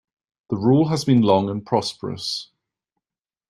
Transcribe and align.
The 0.49 0.55
rule 0.55 0.87
has 0.87 1.05
been 1.05 1.21
long 1.21 1.47
and 1.47 1.63
prosperous. 1.63 2.49